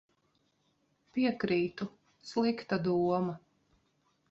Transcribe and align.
Piekrītu. 1.17 1.89
Slikta 2.31 2.83
doma. 2.91 3.39